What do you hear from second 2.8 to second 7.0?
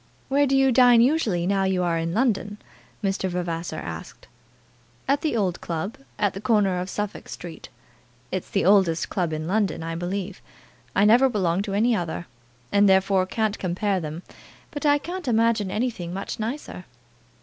Mr. Vavasor asked. "At the old club, at the corner of